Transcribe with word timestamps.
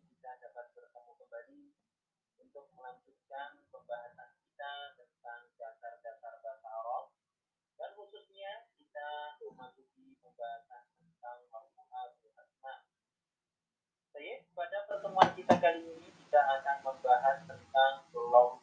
kita 0.00 0.30
dapat 0.40 0.72
bertemu 0.72 1.12
kembali 1.20 1.62
untuk 2.40 2.64
melanjutkan 2.72 3.60
pembahasan 3.68 4.30
kita 4.40 4.96
tentang 4.96 5.42
dasar-dasar 5.60 6.32
bahasa 6.40 6.68
Arab 6.70 7.12
dan 7.76 7.90
khususnya 7.98 8.70
kita 8.80 9.36
memasuki 9.42 10.16
pembahasan 10.22 10.88
tentang 10.96 11.38
marfu'at 11.52 12.16
asma. 12.40 12.74
Pada 14.52 14.78
pertemuan 14.86 15.28
kita 15.34 15.58
kali 15.58 15.82
ini 15.82 16.08
kita 16.24 16.40
akan 16.40 16.76
membahas 16.86 17.42
tentang 17.44 17.94
kelompok 18.14 18.61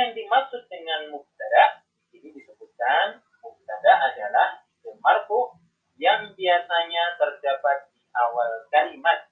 yang 0.00 0.12
dimaksud 0.16 0.64
dengan 0.72 1.12
mubtada? 1.12 1.84
Ini 2.16 2.32
disebutkan 2.32 3.20
mubtada 3.44 3.92
adalah 4.08 4.64
marfu 5.00 5.60
yang 6.00 6.32
biasanya 6.32 7.20
terdapat 7.20 7.92
di 7.92 8.00
awal 8.16 8.64
kalimat. 8.72 9.28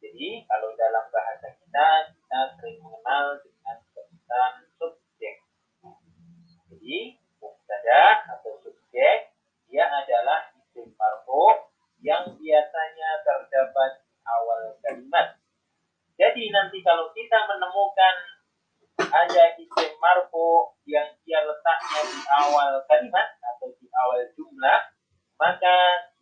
Jadi, 0.00 0.48
kalau 0.48 0.72
dalam 0.80 1.04
bahasa 1.12 1.52
kita, 1.60 1.88
kita 2.16 2.40
sering 2.56 2.80
mengenal 2.80 3.36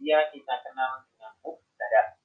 dia 0.08 0.24
kita 0.32 0.64
kenal 0.64 1.04
dengan 1.04 1.36
mubtada. 1.44 2.16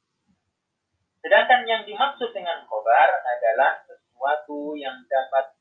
Sedangkan 1.20 1.68
yang 1.68 1.84
dimaksud 1.84 2.32
dengan 2.32 2.64
khobar 2.64 3.12
adalah 3.20 3.84
sesuatu 3.84 4.80
yang 4.80 5.04
dapat 5.12 5.53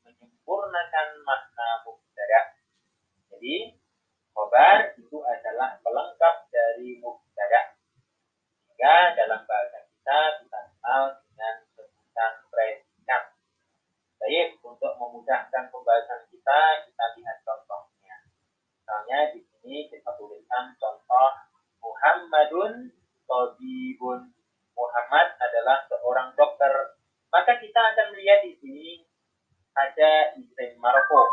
isim 30.43 30.75
marfu 30.83 31.23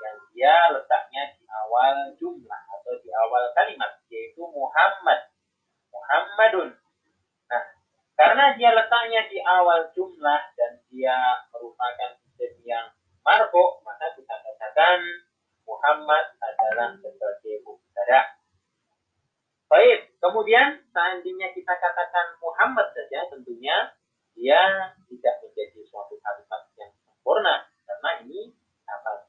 yang 0.00 0.16
dia 0.32 0.54
letaknya 0.72 1.32
di 1.36 1.44
awal 1.48 2.12
jumlah 2.16 2.62
atau 2.76 2.92
di 3.00 3.08
awal 3.12 3.52
kalimat 3.56 4.00
yaitu 4.12 4.44
Muhammad. 4.44 5.28
Muhammadun. 5.90 6.70
Nah, 7.50 7.64
karena 8.16 8.44
dia 8.56 8.70
letaknya 8.76 9.26
di 9.28 9.38
awal 9.40 9.88
jumlah 9.96 10.42
dan 10.56 10.72
dia 10.92 11.16
merupakan 11.52 12.20
isim 12.28 12.52
yang 12.64 12.92
marfu, 13.24 13.80
maka 13.84 14.12
kita 14.16 14.34
katakan 14.40 15.00
Muhammad 15.64 16.34
adalah 16.40 16.96
sebagai 16.98 17.62
mubtada. 17.62 18.36
Baik, 19.70 20.18
kemudian 20.18 20.82
seandainya 20.90 21.54
kita 21.54 21.78
katakan 21.78 22.34
Muhammad 22.42 22.90
saja, 22.90 23.30
tentunya 23.30 23.94
dia 24.34 24.90
tidak 25.06 25.34
menjadi 25.46 25.80
suatu 25.86 26.18
kalimat 26.18 26.66
yang 26.74 26.90
sempurna 27.06 27.69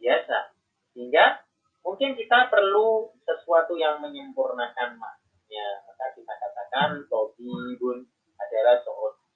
biasa. 0.01 0.57
Sehingga 0.97 1.45
mungkin 1.85 2.17
kita 2.17 2.49
perlu 2.49 3.13
sesuatu 3.23 3.77
yang 3.77 4.01
menyempurnakan 4.01 4.97
maknanya. 4.97 5.67
Maka 5.85 6.17
kita 6.17 6.33
katakan 6.33 6.89
Tobibun 7.05 8.09
adalah 8.41 8.81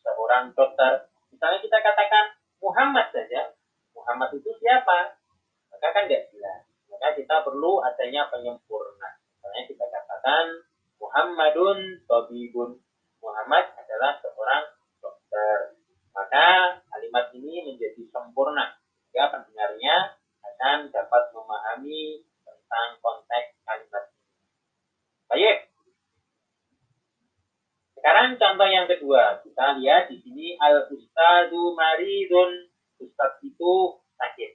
seorang 0.02 0.52
dokter. 0.58 1.14
Misalnya 1.30 1.60
kita 1.62 1.78
katakan 1.80 2.34
Muhammad 2.60 3.14
saja. 3.14 3.54
Muhammad 3.94 4.34
itu 4.34 4.50
siapa? 4.58 5.16
Maka 5.70 5.88
kan 5.94 6.10
tidak 6.10 6.34
jelas. 6.34 6.66
Maka 6.90 7.14
kita 7.14 7.46
perlu 7.46 7.80
adanya 7.86 8.28
penyempurna. 8.34 9.22
Misalnya 9.38 9.64
kita 9.70 9.86
katakan 9.86 10.66
Muhammadun 10.98 12.02
Tabibun. 12.10 12.82
Muhammad 13.22 13.74
adalah 13.78 14.18
seorang 14.22 14.64
dokter. 15.02 15.78
Maka 16.16 16.80
kalimat 16.90 17.30
ini 17.36 17.68
menjadi 17.68 18.02
sempurna. 18.10 18.80
Sehingga 19.06 19.32
pendengarnya 19.32 20.16
dapat 20.94 21.34
memahami 21.34 22.26
tentang 22.46 22.90
konteks 23.02 23.58
kalimat 23.66 24.04
ini. 24.10 24.26
Baik. 25.30 25.58
Sekarang 27.98 28.38
contoh 28.38 28.70
yang 28.70 28.86
kedua. 28.86 29.42
Kita 29.42 29.82
lihat 29.82 30.14
di 30.14 30.22
sini 30.22 30.60
al-ustadu 30.62 31.74
maridun. 31.74 32.70
Ustad 33.02 33.42
itu 33.42 34.00
sakit. 34.16 34.52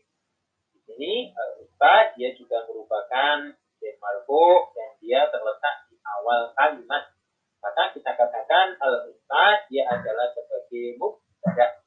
Di 0.74 0.78
sini 0.86 1.34
al-ustad 1.34 2.14
dia 2.14 2.32
juga 2.38 2.64
merupakan 2.70 3.58
marfu 4.00 4.72
dan 4.72 4.91
dia 4.98 5.28
terletak 5.28 5.76
di 5.92 5.97
awal 6.02 6.50
kalimat. 6.56 7.12
Maka 7.60 7.92
kita 7.92 8.16
katakan 8.16 8.80
al-ustad 8.80 9.68
dia 9.68 9.84
adalah 9.88 10.32
sebagai 10.32 10.97
mubtada. 10.97 11.79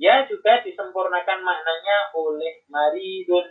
Dia 0.00 0.24
juga 0.24 0.64
disempurnakan 0.64 1.44
maknanya 1.44 2.16
oleh 2.16 2.64
maridun 2.72 3.44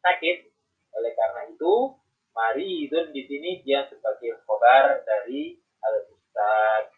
sakit. 0.00 0.48
Oleh 0.96 1.12
karena 1.12 1.52
itu, 1.52 1.92
maridun 2.32 3.12
di 3.12 3.22
sini 3.28 3.60
dia 3.60 3.84
sebagai 3.92 4.40
khobar 4.48 5.04
dari 5.04 5.60
al-ustad. 5.84 6.88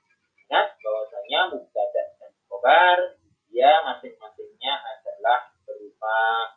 Ingat 0.46 0.78
bahwasanya 0.78 1.40
mubtada 1.50 2.02
dan 2.22 2.30
khobar 2.46 3.18
dia 3.54 3.70
masing-masingnya 3.86 4.74
adalah 4.82 5.46
berupa 5.62 6.50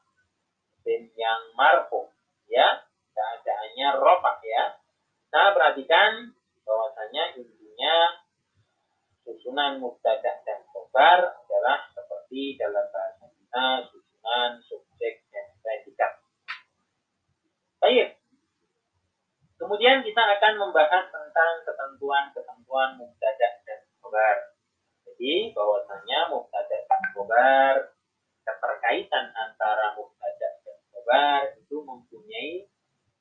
isim 0.82 1.14
yang 1.14 1.54
marfu 1.54 2.10
ya 2.50 2.82
keadaannya 3.14 4.02
ropak 4.02 4.42
ya 4.42 4.82
nah 5.30 5.54
perhatikan 5.54 6.34
bahwasanya 6.66 7.38
intinya 7.38 8.18
susunan 9.22 9.78
mubtada 9.78 10.42
dan 10.42 10.66
khobar 10.74 11.38
adalah 11.46 11.86
seperti 11.94 12.58
dalam 12.58 12.90
bahasa 12.90 13.30
kita 13.30 13.66
susunan 13.94 14.52
subjek 14.66 15.22
dan 15.30 15.54
predikat 15.62 16.18
baik 17.78 18.18
kemudian 19.88 20.04
kita 20.04 20.20
akan 20.20 20.54
membahas 20.60 21.08
tentang 21.08 21.64
ketentuan-ketentuan 21.64 23.00
mubtada 23.00 23.50
dan 23.64 23.80
khobar 24.04 24.52
jadi 25.08 25.56
bahwasanya 25.56 26.28
mubtada 26.28 26.76
dan 26.84 27.02
khobar 27.16 27.96
keterkaitan 28.44 29.32
antara 29.32 29.96
mubtada 29.96 30.60
dan 30.60 30.78
khobar 30.92 31.56
itu 31.56 31.80
mempunyai 31.88 32.68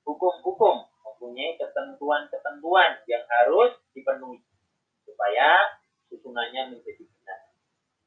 hukum-hukum, 0.02 0.90
mempunyai 1.06 1.54
ketentuan-ketentuan 1.54 2.98
yang 3.06 3.22
harus 3.30 3.78
dipenuhi 3.94 4.42
supaya 5.06 5.78
susunannya 6.10 6.74
menjadi 6.74 7.06
benar. 7.06 7.46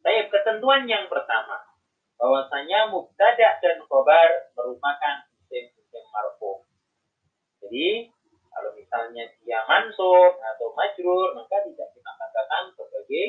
Baik, 0.03 0.35
ketentuan 0.35 0.83
yang 0.83 1.07
pertama 1.07 1.63
bahwasanya 2.19 2.91
mubtada 2.91 3.55
dan 3.63 3.79
khobar 3.87 4.51
merupakan 4.51 5.31
isim-isim 5.47 6.03
marfu. 6.11 6.67
Jadi 7.63 8.18
kalau 8.49 8.71
misalnya 8.73 9.23
dia 9.45 9.61
mansub 9.69 10.37
atau 10.41 10.67
majrur 10.73 11.37
maka 11.37 11.61
tidak 11.65 11.89
kita 11.93 12.11
katakan 12.17 12.63
sebagai 12.73 13.25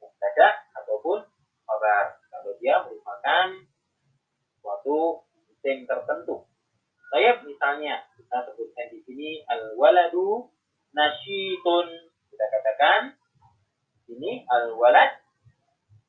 mubtada 0.00 0.48
ataupun 0.82 1.18
khabar 1.64 2.04
kalau 2.32 2.52
dia 2.60 2.74
merupakan 2.84 3.46
suatu 4.60 5.24
isim 5.52 5.84
tertentu. 5.84 6.44
Saya 7.12 7.40
misalnya 7.44 8.04
kita 8.16 8.50
sebutkan 8.50 8.90
di 8.90 8.98
sini 9.06 9.30
al 9.46 9.76
waladu 9.78 10.50
nasyitun 10.96 11.86
kita 12.32 12.44
katakan 12.50 13.14
ini 14.10 14.42
al 14.50 14.74
walad 14.76 15.24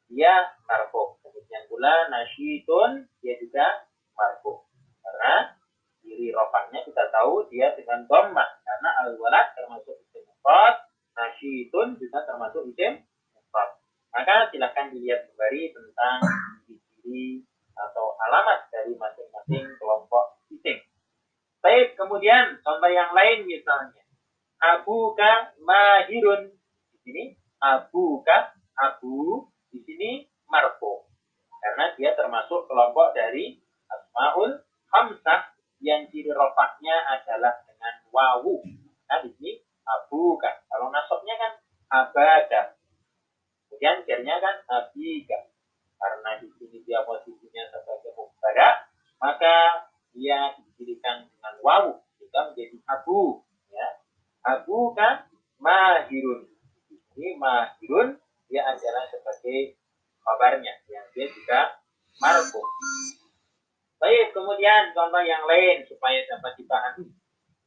dia 0.10 0.56
marfu. 0.66 1.20
Demikian 1.22 1.68
pula 1.70 2.10
nasyidun 2.10 3.06
dia 3.22 3.36
juga 3.38 3.86
marfu. 4.16 4.66
Karena 5.04 5.56
diri 6.02 6.32
rofaknya 6.34 6.86
kita 6.86 7.10
tahu 7.26 7.50
dia 7.50 7.74
dengan 7.74 8.06
dhamma 8.06 8.46
karena 8.62 8.90
al-walad 9.02 9.50
termasuk 9.58 9.98
isim 9.98 10.22
mufrad, 10.30 10.78
nasyidun 11.18 11.98
juga 11.98 12.22
termasuk 12.22 12.70
isim 12.70 13.02
mufrad. 13.34 13.82
Maka 14.14 14.54
silakan 14.54 14.94
dilihat 14.94 15.26
kembali 15.26 15.74
tentang 15.74 16.22
ciri 16.70 17.42
atau 17.74 18.14
alamat 18.30 18.70
dari 18.70 18.94
masing-masing 18.94 19.74
kelompok 19.82 20.38
isim. 20.54 20.78
Baik, 21.66 21.98
kemudian 21.98 22.62
contoh 22.62 22.94
yang 22.94 23.10
lain 23.18 23.50
misalnya 23.50 24.06
abuka 24.62 25.58
mahirun. 25.66 26.54
Di 26.94 26.98
sini 27.02 27.24
abuka, 27.58 28.54
abu 28.78 29.50
di 29.74 29.82
sini 29.82 30.30
marfu. 30.46 31.10
Karena 31.58 31.90
dia 31.98 32.14
termasuk 32.14 32.70
kelompok 32.70 33.18
dari 33.18 33.58
asmaul 33.90 34.62
hamzah 34.94 35.55
yang 35.86 36.10
ciri 36.10 36.34
rofaknya 36.34 36.98
adalah 37.14 37.62
dengan 37.70 37.94
wawu. 38.10 38.66
Nah, 39.06 39.22
di 39.22 39.30
sini 39.38 39.62
abuka. 39.86 40.66
Kalau 40.66 40.90
nasabnya 40.90 41.38
kan 41.38 41.54
abada. 41.94 42.62
Kemudian 43.70 44.02
jarnya 44.10 44.42
kan 44.42 44.56
abika. 44.66 45.54
Karena 46.02 46.42
di 46.42 46.50
sini 46.58 46.82
dia 46.84 47.06
posisinya 47.06 47.70
sebagai 47.70 48.18
mubtada, 48.18 48.90
maka 49.22 49.88
dia 50.12 50.58
didirikan 50.58 51.30
dengan 51.30 51.54
wawu 51.62 52.02
sehingga 52.18 52.52
menjadi 52.52 52.78
abu 52.90 53.46
Abu 54.46 54.94
kan 54.94 55.26
mahirun. 55.58 56.46
Ini 57.18 57.34
mahirun 57.42 58.14
dia 58.46 58.62
adalah 58.62 59.10
sebagai 59.10 59.74
kabarnya 60.22 60.86
yang 60.86 61.06
dia 61.18 61.26
juga 61.34 61.82
marfu. 62.22 62.62
Baik, 63.98 64.38
yang 65.24 65.44
lain 65.48 65.86
supaya 65.88 66.20
dapat 66.28 66.58
dipahami. 66.60 67.08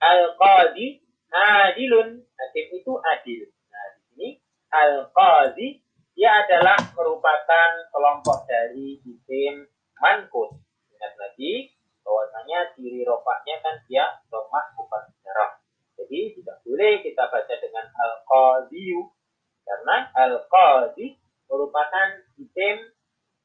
Al-qadi 0.02 1.00
adilun. 1.32 2.20
Hakim 2.38 2.66
itu 2.74 2.92
adil. 3.00 3.40
Nah, 3.48 3.86
di 3.94 4.00
sini 4.12 4.28
al-qadi 4.72 5.80
dia 6.18 6.42
adalah 6.42 6.78
merupakan 6.98 7.70
kelompok 7.94 8.44
dari 8.50 8.98
isim 9.06 9.70
mankus. 10.02 10.50
Ingat 10.90 11.14
lagi 11.14 11.72
bahwasanya 12.02 12.74
ciri 12.74 13.06
rofaknya 13.06 13.62
kan 13.62 13.78
dia 13.86 14.18
domah 14.26 14.74
bukan 14.74 15.14
darah. 15.22 15.62
Jadi 15.94 16.40
tidak 16.40 16.58
boleh 16.66 17.04
kita 17.06 17.22
baca 17.30 17.54
dengan 17.60 17.86
al-qadiyu 17.94 19.14
karena 19.62 20.10
al-qadi 20.16 21.20
merupakan 21.46 22.08
isim 22.40 22.76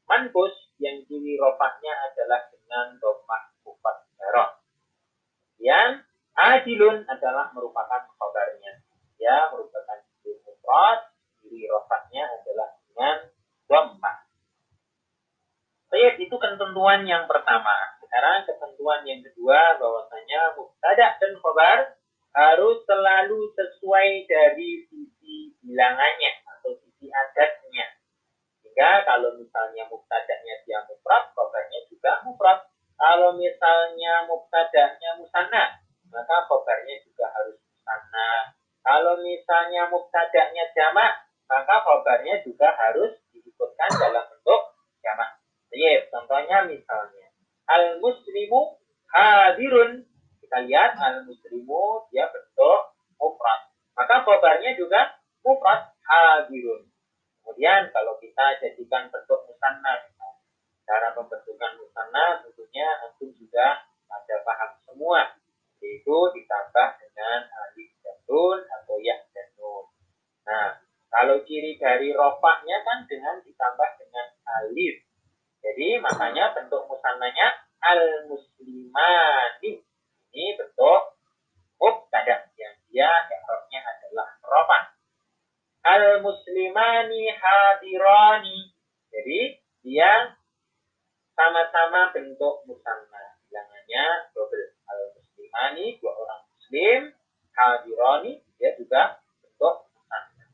manbus 0.07 0.53
yang 0.79 1.03
ciri 1.07 1.39
rofaknya 1.39 1.93
adalah 2.11 2.47
dengan 2.51 2.97
darah. 2.99 3.42
Yang 5.63 6.03
adilun 6.35 7.07
adalah 7.07 7.47
merupakan 7.55 8.03
khabarnya. 8.19 8.83
Ya, 9.15 9.47
merupakan 9.47 10.03
isim 10.19 10.43
mufrad, 10.43 11.07
ciri 11.39 11.71
rofaknya 11.71 12.27
adalah 12.27 12.75
dengan 12.83 13.31
domah. 13.71 14.27
Baik, 15.87 16.19
itu 16.19 16.35
ketentuan 16.35 17.07
yang 17.07 17.23
pertama. 17.31 17.95
Sekarang 18.03 18.43
ketentuan 18.43 19.07
yang 19.07 19.23
kedua 19.23 19.79
bahwasanya 19.79 20.51
mubtada 20.59 21.15
dan 21.15 21.31
khabar 21.39 21.95
harus 22.33 22.83
selalu 22.83 23.55
sesuai 23.55 24.27
dari 24.27 24.83
sisi 24.91 25.55
bilangannya 25.63 26.43
atau 26.49 26.75
sisi 26.75 27.07
adatnya. 27.07 27.87
Sehingga 28.59 29.05
kalau 29.07 29.37
misalnya 29.39 29.87
muktadanya 29.87 30.59
dia 30.67 30.83
mufrad, 30.91 31.31
khobarnya 31.31 31.79
juga 31.87 32.19
mufrad. 32.27 32.72
Kalau 33.03 33.35
misalnya 33.35 34.23
muktadanya 34.23 35.19
musanna, 35.19 35.75
maka 36.07 36.47
khobarnya 36.47 37.03
juga 37.03 37.27
harus 37.35 37.59
musanna. 37.59 38.55
Kalau 38.79 39.19
misalnya 39.19 39.91
muktadanya 39.91 40.71
jamak, 40.71 41.27
maka 41.51 41.83
khobarnya 41.83 42.39
juga 42.47 42.71
harus 42.71 43.19
diikutkan 43.35 43.91
dalam 43.99 44.23
bentuk 44.31 44.61
jamak. 45.03 45.35
Jadi, 45.67 46.07
contohnya 46.15 46.63
misalnya, 46.63 47.27
al-muslimu 47.67 48.79
hadirun 49.11 50.07
kita 50.39 50.63
lihat 50.63 50.95
al 50.95 51.27
muslimu 51.27 52.07
dia 52.07 52.31
bentuk 52.31 52.95
mufrad. 53.19 53.67
Maka 53.99 54.23
khobarnya 54.23 54.79
juga 54.79 55.19
mufrad 55.43 55.91
hadirun. 56.07 56.87
Kemudian 57.43 57.91
kalau 57.91 58.15
kita 58.23 58.63
jadikan 58.63 59.11
bentuk 59.11 59.43
musanna 59.43 60.07
cara 60.83 61.15
pembentukan 61.15 61.79
musanna 61.79 62.43
tentunya 62.73 62.89
antum 63.05 63.29
juga 63.37 63.85
ada 64.09 64.35
paham 64.41 64.71
semua 64.81 65.29
yaitu 65.77 66.17
ditambah 66.33 66.89
dengan 66.97 67.45
alif 67.45 67.93
dan 68.01 68.17
nun 68.25 68.65
atau 68.65 68.97
ya 68.97 69.13
dan 69.29 69.45
nun. 69.61 69.85
Nah, 70.41 70.81
kalau 71.13 71.37
ciri 71.45 71.77
dari 71.77 72.09
rofaknya 72.17 72.81
kan 72.81 73.05
dengan 73.05 73.45
ditambah 73.45 73.89
dengan 74.01 74.25
alif. 74.57 75.05
Jadi 75.61 76.01
makanya 76.01 76.57
bentuk 76.57 76.89
musannanya 76.89 77.61
al 77.77 78.25
muslimani 78.25 79.85
ini 80.33 80.45
bentuk 80.57 81.13
mubtada 81.77 82.49
yang 82.57 82.73
dia 82.89 83.11
i'rabnya 83.29 83.79
adalah 83.85 84.33
rofa. 84.41 84.79
Al 85.85 86.25
muslimani 86.25 87.29
hadirani. 87.37 88.73
Jadi 89.13 89.61
dia 89.85 90.41
sama-sama 91.33 92.13
bentuk 92.13 92.65
musanna. 92.65 93.37
Bilangannya 93.49 94.33
double. 94.33 94.65
Al 94.89 95.01
muslimani 95.17 95.97
dua 96.01 96.13
orang 96.13 96.41
muslim, 96.49 97.01
hadirani 97.53 98.33
dia 98.57 98.71
juga 98.77 99.21
bentuk 99.41 99.75
musanna. 99.93 100.45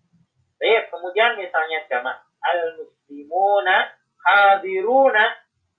Baik, 0.59 0.83
kemudian 0.91 1.39
misalnya 1.39 1.79
jamak 1.87 2.17
al 2.43 2.79
muslimuna 2.79 3.99
hadiruna, 4.23 5.25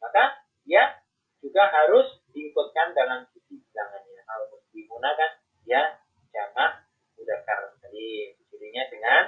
maka 0.01 0.41
dia 0.65 1.01
juga 1.41 1.69
harus 1.73 2.21
diikutkan 2.33 2.93
dalam 2.93 3.27
bilangannya 3.49 4.23
al 4.29 4.43
muslimuna 4.53 5.11
kan 5.17 5.31
ya 5.67 5.83
jamak 6.31 6.85
mudakar 7.17 7.75
jadi 7.85 8.37
cirinya 8.49 8.85
dengan 8.93 9.23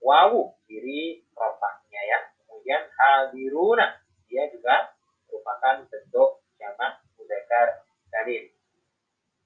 wawu 0.00 0.54
ciri 0.68 1.24
rofaknya 1.34 2.00
ya 2.04 2.18
kemudian 2.44 2.82
hadiruna 2.88 4.00
dia 4.26 4.46
juga 4.52 4.94
merupakan 5.26 5.86
bentuk 5.88 6.44
jamak 6.60 7.02
mudakar 7.18 7.86
dalil 8.12 8.44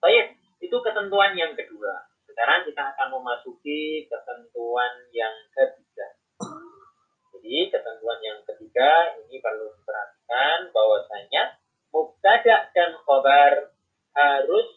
baik 0.01 0.27
itu 0.61 0.77
ketentuan 1.01 1.33
yang 1.33 1.57
kedua. 1.57 2.13
Sekarang 2.29 2.61
kita 2.69 2.93
akan 2.93 3.09
memasuki 3.17 4.05
ketentuan 4.05 5.09
yang 5.17 5.33
ketiga. 5.49 6.13
Jadi 7.33 7.73
ketentuan 7.73 8.21
yang 8.21 8.45
ketiga 8.45 9.17
ini 9.17 9.41
perlu 9.41 9.73
diperhatikan 9.81 10.69
bahwasanya 10.69 11.57
mubtada 11.89 12.69
dan 12.77 13.01
khobar 13.01 13.73
harus 14.13 14.69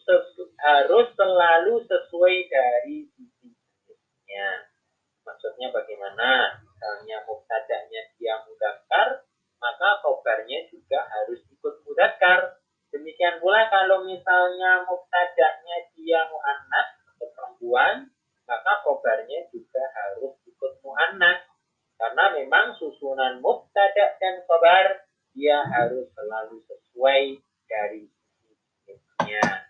harus 0.64 1.06
selalu 1.12 1.84
sesuai 1.84 2.36
dari 2.48 3.04
sisi 3.12 3.52
jenisnya. 3.84 4.72
Maksudnya 5.28 5.76
bagaimana? 5.76 6.56
Misalnya 6.64 7.20
mubtada'nya 7.28 8.16
dia 8.16 8.40
mudakar, 8.48 9.28
maka 9.60 10.00
khobarnya 10.00 10.72
juga 10.72 11.04
harus 11.04 11.44
ikut 11.52 11.84
mudakar. 11.84 12.64
Demikian 12.88 13.44
pula 13.44 13.68
kalau 13.68 14.08
misalnya 14.08 14.88
mubtada'nya 14.88 15.92
dia 16.04 16.28
mu'annas 16.28 16.88
atau 17.16 17.26
perempuan, 17.32 18.12
maka 18.44 18.72
khobarnya 18.84 19.48
juga 19.48 19.80
harus 19.96 20.36
ikut 20.44 20.72
mu'annas. 20.84 21.48
Karena 21.96 22.36
memang 22.36 22.76
susunan 22.76 23.40
mubtada' 23.40 24.20
dan 24.20 24.44
khobar 24.44 25.08
dia 25.32 25.64
harus 25.64 26.06
selalu 26.12 26.60
sesuai 26.68 27.40
dari 27.64 28.04
sisinya. 28.84 29.64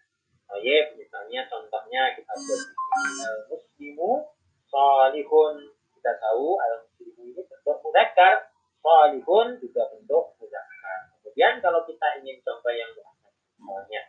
Oh 0.50 0.59
iya, 0.59 0.91
misalnya 0.99 1.47
contohnya 1.47 2.19
kita 2.19 2.33
buat 2.35 2.62
al 3.25 3.37
muslimu 3.49 4.11
salihun. 4.67 5.57
Kita 5.95 6.12
tahu 6.19 6.59
al 6.59 6.85
muslimu 6.85 7.21
ini 7.31 7.43
bentuk 7.47 7.79
mudakar, 7.81 8.50
salihun 8.83 9.62
juga 9.62 9.87
bentuk 9.95 10.35
mudakar. 10.43 10.99
Kemudian 11.23 11.62
kalau 11.62 11.87
kita 11.87 12.07
ingin 12.21 12.43
contoh 12.43 12.75
yang 12.75 12.91
misalnya 12.95 14.03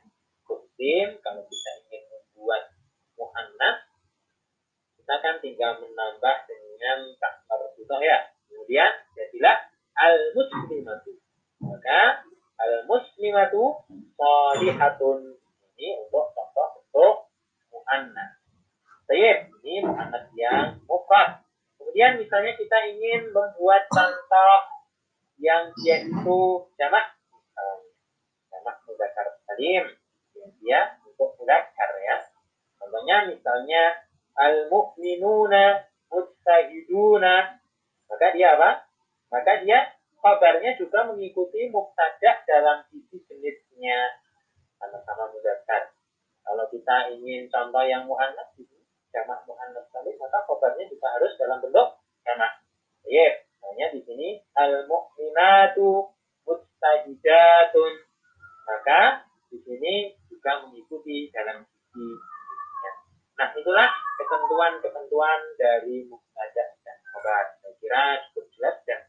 muslim, 0.75 1.07
kalau 1.23 1.43
kita 1.47 1.71
ingin 1.87 2.03
membuat 2.11 2.63
muhannas, 3.15 3.77
kita 4.99 5.14
kan 5.25 5.41
tinggal 5.41 5.81
menambah 5.81 6.35
dengan 6.45 7.17
kasar 7.17 7.73
itu 7.73 7.95
ya. 8.05 8.29
Kemudian 8.45 8.93
jadilah 9.17 9.57
al 9.97 10.17
muslimatu 10.37 11.17
maka 11.65 12.21
al 12.61 12.85
muslimatu 12.85 13.81
salihatun 14.13 15.41
ini 15.73 15.97
untuk 16.05 16.29
contoh 16.29 16.67
bentuk 16.77 17.15
muannas. 17.73 18.37
Tayyib, 19.09 19.49
ini 19.65 19.81
muannas 19.81 20.29
yang 20.37 20.77
mufrad. 20.85 21.41
Kemudian 21.81 22.21
misalnya 22.21 22.53
kita 22.53 22.77
ingin 22.93 23.33
membuat 23.33 23.89
contoh 23.89 24.55
yang 25.41 25.73
dia 25.81 26.05
itu 26.05 26.69
jamak 26.77 27.17
jamak 28.53 28.77
mudakar 28.85 29.41
salim 29.49 29.89
dia 30.61 31.01
untuk 31.01 31.33
mudakar 31.41 31.89
ya. 32.05 32.17
Contohnya 32.77 33.25
misalnya 33.33 34.04
al-mu'minuna 34.35 35.87
mujtahiduna 36.11 37.59
maka 38.05 38.25
dia 38.31 38.55
apa? 38.55 38.85
Maka 39.33 39.51
dia 39.65 39.91
kabarnya 40.21 40.77
juga 40.77 41.05
mengikuti 41.09 41.69
mubtada 41.69 42.41
dalam 42.45 42.85
sisi 42.89 43.21
jenisnya 43.29 44.21
sama-sama 44.77 45.29
mudakar. 45.33 45.93
Kalau 46.45 46.65
kita 46.69 47.13
ingin 47.17 47.49
contoh 47.49 47.83
yang 47.85 48.05
muannats 48.05 48.53
jamak 49.09 49.47
muannats 49.47 49.87
tadi 49.89 50.11
maka 50.19 50.43
khobarnya 50.43 50.85
juga 50.91 51.07
harus 51.17 51.33
dalam 51.39 51.63
bentuk 51.63 51.97
jamak. 52.27 52.51
Iya, 53.05 53.47
hanya 53.65 53.85
di 53.93 54.01
sini 54.05 54.29
al 54.57 54.85
mu'minatu 54.85 56.11
mustahidatun. 56.45 57.93
Maka 58.65 59.29
di 59.53 59.57
sini 59.61 59.93
juga 60.27 60.65
mengikuti 60.65 61.29
dalam 61.33 61.63
sisi. 61.63 62.34
Nah, 63.35 63.51
itulah 63.51 63.89
ketentuan-ketentuan 64.15 65.39
dari 65.59 66.07
mukjizat 66.07 66.69
dan 66.87 66.97
obat. 67.19 67.47
Saya 67.59 67.73
kira 67.83 68.03
cukup 68.31 68.45
jelas 68.55 68.75
dan 68.87 69.01